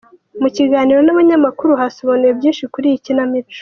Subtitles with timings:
[0.41, 3.57] Mu kiganiro n'abanyamakuru hasobanuwe byinshi kuri iyi kinamico.